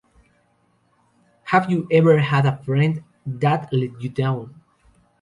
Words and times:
Have 1.43 1.69
you 1.69 1.87
ever 1.91 2.17
had 2.17 2.47
a 2.47 2.57
friend 2.63 3.03
that 3.27 3.71
let 3.71 4.01
you 4.01 4.09
down? 4.09 4.59